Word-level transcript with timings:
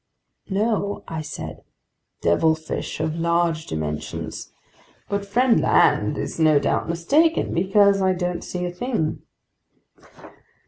"No," 0.49 1.03
I 1.07 1.21
said, 1.21 1.61
"devilfish 2.23 2.99
of 2.99 3.19
large 3.19 3.67
dimensions. 3.67 4.51
But 5.09 5.27
friend 5.27 5.59
Land 5.61 6.17
is 6.17 6.39
no 6.39 6.57
doubt 6.57 6.89
mistaken, 6.89 7.53
because 7.53 8.01
I 8.01 8.13
don't 8.13 8.43
see 8.43 8.65
a 8.65 8.71
thing." 8.71 9.21